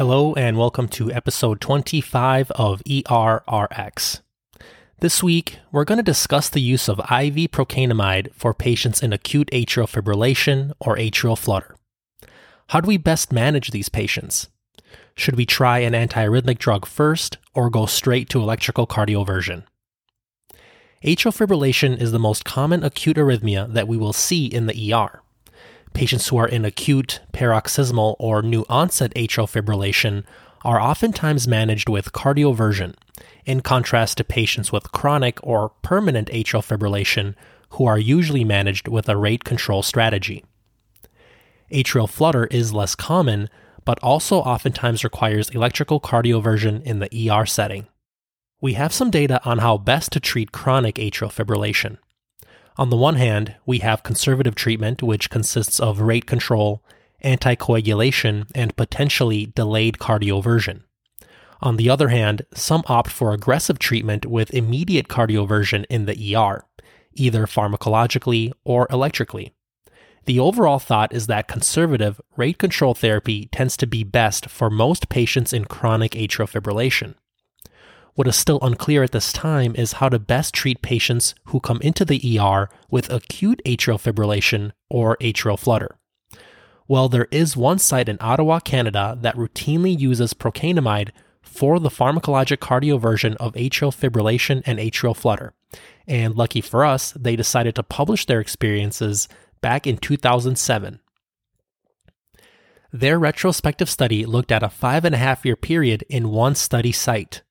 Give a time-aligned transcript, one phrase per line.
[0.00, 4.22] Hello, and welcome to episode 25 of ERRX.
[5.00, 9.50] This week, we're going to discuss the use of IV procainamide for patients in acute
[9.52, 11.76] atrial fibrillation or atrial flutter.
[12.68, 14.48] How do we best manage these patients?
[15.16, 19.64] Should we try an antiarrhythmic drug first or go straight to electrical cardioversion?
[21.04, 25.20] Atrial fibrillation is the most common acute arrhythmia that we will see in the ER.
[25.94, 30.24] Patients who are in acute, paroxysmal, or new onset atrial fibrillation
[30.64, 32.94] are oftentimes managed with cardioversion,
[33.44, 37.34] in contrast to patients with chronic or permanent atrial fibrillation
[37.70, 40.44] who are usually managed with a rate control strategy.
[41.72, 43.48] Atrial flutter is less common,
[43.84, 47.86] but also oftentimes requires electrical cardioversion in the ER setting.
[48.60, 51.98] We have some data on how best to treat chronic atrial fibrillation.
[52.76, 56.82] On the one hand, we have conservative treatment, which consists of rate control,
[57.24, 60.82] anticoagulation, and potentially delayed cardioversion.
[61.60, 66.64] On the other hand, some opt for aggressive treatment with immediate cardioversion in the ER,
[67.14, 69.52] either pharmacologically or electrically.
[70.24, 75.08] The overall thought is that conservative rate control therapy tends to be best for most
[75.08, 77.14] patients in chronic atrial fibrillation.
[78.14, 81.80] What is still unclear at this time is how to best treat patients who come
[81.80, 85.96] into the ER with acute atrial fibrillation or atrial flutter.
[86.88, 92.58] Well, there is one site in Ottawa, Canada that routinely uses procainamide for the pharmacologic
[92.58, 95.54] cardioversion of atrial fibrillation and atrial flutter.
[96.06, 99.28] And lucky for us, they decided to publish their experiences
[99.60, 100.98] back in 2007.
[102.92, 106.90] Their retrospective study looked at a five and a half year period in one study
[106.90, 107.42] site.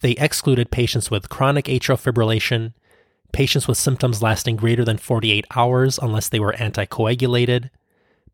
[0.00, 2.74] They excluded patients with chronic atrial fibrillation,
[3.32, 7.70] patients with symptoms lasting greater than 48 hours unless they were anticoagulated,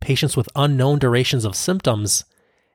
[0.01, 2.25] patients with unknown durations of symptoms,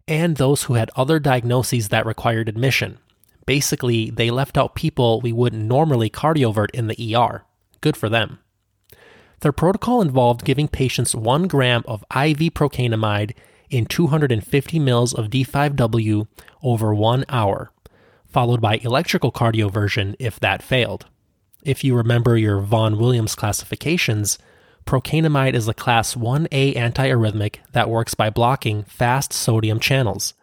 [0.07, 2.97] and those who had other diagnoses that required admission.
[3.45, 7.45] Basically, they left out people we wouldn't normally cardiovert in the ER.
[7.81, 8.39] Good for them.
[9.41, 13.33] Their protocol involved giving patients 1 gram of IV procainamide
[13.69, 16.27] in 250 mils of D5W
[16.63, 17.71] over one hour
[18.29, 21.05] followed by electrical cardioversion if that failed.
[21.63, 24.37] If you remember your Vaughan Williams classifications,
[24.85, 30.33] procainamide is a class 1A antiarrhythmic that works by blocking fast sodium channels,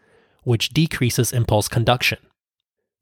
[0.42, 2.18] which decreases impulse conduction.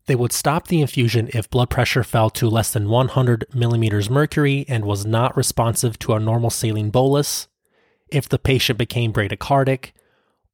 [0.06, 4.64] They would stop the infusion if blood pressure fell to less than 100 millimeters mercury
[4.68, 7.46] and was not responsive to a normal saline bolus,
[8.08, 9.92] if the patient became bradycardic,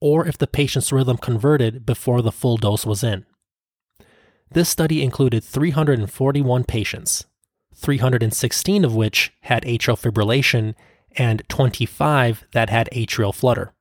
[0.00, 3.24] or if the patient's rhythm converted before the full dose was in.
[4.50, 7.26] This study included 341 patients,
[7.74, 10.74] 316 of which had atrial fibrillation
[11.16, 13.72] and 25 that had atrial flutter.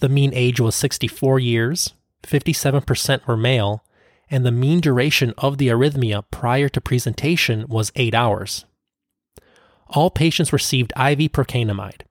[0.00, 1.94] The mean age was 64 years,
[2.24, 3.84] 57% were male,
[4.28, 8.66] and the mean duration of the arrhythmia prior to presentation was 8 hours.
[9.88, 12.02] All patients received IV procainamide,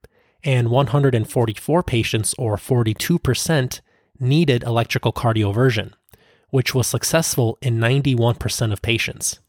[0.44, 3.82] and 144 patients, or 42%,
[4.20, 5.94] needed electrical cardioversion
[6.54, 9.40] which was successful in 91% of patients.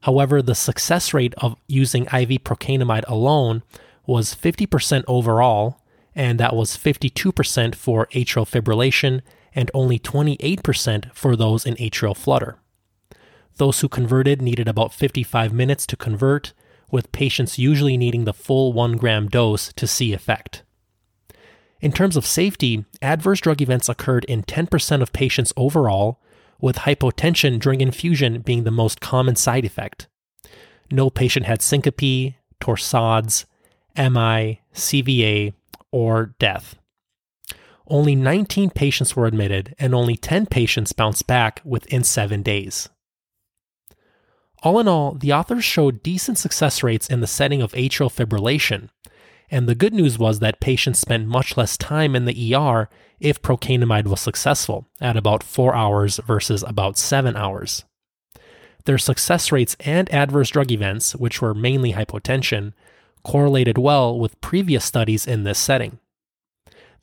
[0.00, 3.62] However, the success rate of using IV procainamide alone
[4.06, 5.82] was 50% overall,
[6.14, 9.20] and that was 52% for atrial fibrillation
[9.54, 12.56] and only 28% for those in atrial flutter.
[13.56, 16.54] Those who converted needed about 55 minutes to convert,
[16.90, 20.62] with patients usually needing the full 1 gram dose to see effect.
[21.80, 26.20] In terms of safety, adverse drug events occurred in 10% of patients overall,
[26.60, 30.08] with hypotension during infusion being the most common side effect.
[30.90, 33.44] No patient had syncope, torsades,
[33.96, 35.54] MI, CVA,
[35.92, 36.76] or death.
[37.86, 42.88] Only 19 patients were admitted, and only 10 patients bounced back within seven days.
[44.62, 48.88] All in all, the authors showed decent success rates in the setting of atrial fibrillation,
[49.50, 52.88] and the good news was that patients spent much less time in the ER
[53.20, 57.84] if procainamide was successful, at about 4 hours versus about 7 hours.
[58.84, 62.72] Their success rates and adverse drug events, which were mainly hypotension,
[63.22, 65.98] correlated well with previous studies in this setting.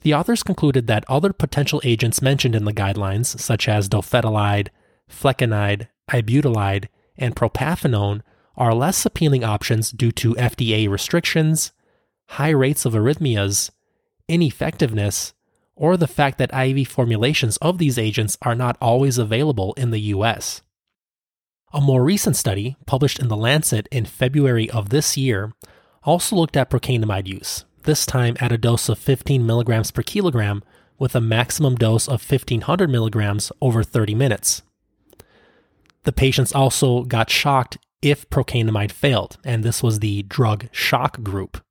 [0.01, 4.69] The authors concluded that other potential agents mentioned in the guidelines, such as dofetilide,
[5.09, 6.87] flecainide, ibutilide,
[7.17, 8.21] and propafenone,
[8.55, 11.71] are less appealing options due to FDA restrictions,
[12.27, 13.69] high rates of arrhythmias,
[14.27, 15.33] ineffectiveness,
[15.75, 19.99] or the fact that IV formulations of these agents are not always available in the
[19.99, 20.61] US.
[21.73, 25.53] A more recent study, published in The Lancet in February of this year,
[26.03, 30.63] also looked at procainamide use, this time at a dose of 15 milligrams per kilogram
[30.97, 34.61] with a maximum dose of 1500 milligrams over 30 minutes.
[36.03, 41.61] The patients also got shocked if procainamide failed, and this was the drug shock group,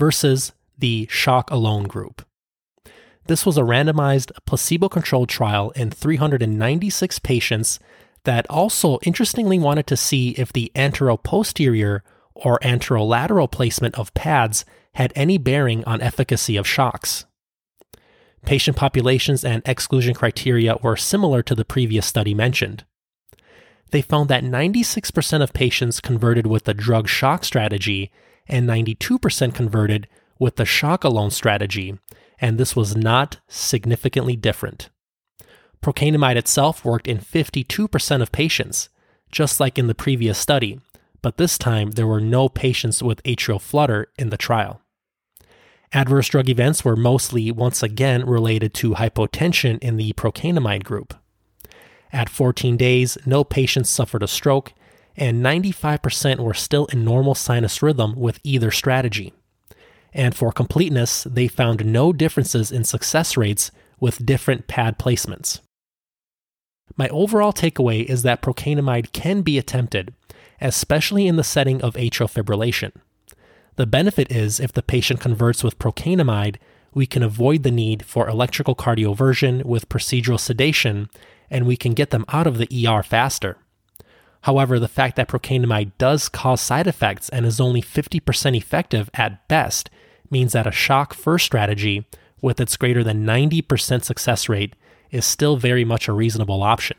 [0.00, 2.26] versus the shock alone group.
[3.26, 7.78] This was a randomized placebo controlled trial in 396 patients
[8.24, 12.00] that also interestingly wanted to see if the anteroposterior
[12.34, 14.64] or anterolateral placement of pads
[14.94, 17.26] had any bearing on efficacy of shocks.
[18.46, 22.84] Patient populations and exclusion criteria were similar to the previous study mentioned.
[23.90, 28.10] They found that 96% of patients converted with the drug shock strategy
[28.50, 30.08] and 92% converted
[30.38, 31.98] with the shock alone strategy,
[32.38, 34.90] and this was not significantly different.
[35.82, 38.88] Procainamide itself worked in 52% of patients,
[39.32, 40.80] just like in the previous study,
[41.22, 44.82] but this time there were no patients with atrial flutter in the trial.
[45.92, 51.14] Adverse drug events were mostly, once again, related to hypotension in the procainamide group.
[52.12, 54.72] At 14 days, no patients suffered a stroke,
[55.20, 59.34] and 95% were still in normal sinus rhythm with either strategy.
[60.14, 63.70] And for completeness, they found no differences in success rates
[64.00, 65.60] with different pad placements.
[66.96, 70.14] My overall takeaway is that procainamide can be attempted,
[70.60, 72.92] especially in the setting of atrial fibrillation.
[73.76, 76.56] The benefit is if the patient converts with procainamide,
[76.92, 81.08] we can avoid the need for electrical cardioversion with procedural sedation
[81.50, 83.58] and we can get them out of the ER faster.
[84.42, 89.46] However, the fact that procainamide does cause side effects and is only 50% effective at
[89.48, 89.90] best
[90.30, 92.06] means that a shock first strategy
[92.40, 94.74] with its greater than 90% success rate
[95.10, 96.96] is still very much a reasonable option.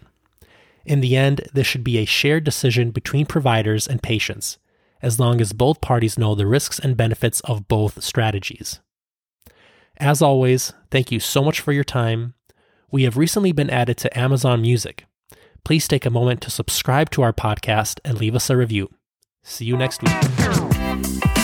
[0.86, 4.58] In the end, this should be a shared decision between providers and patients,
[5.02, 8.80] as long as both parties know the risks and benefits of both strategies.
[9.98, 12.34] As always, thank you so much for your time.
[12.92, 15.06] We have recently been added to Amazon Music.
[15.64, 18.90] Please take a moment to subscribe to our podcast and leave us a review.
[19.44, 21.41] See you next week.